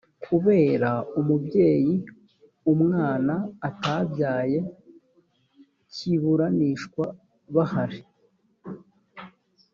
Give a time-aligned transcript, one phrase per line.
[0.25, 1.95] kubera umubyeyi
[2.73, 3.33] umwana
[3.69, 4.59] utabyaye
[5.93, 7.05] kiburanishwa
[7.55, 8.01] bahari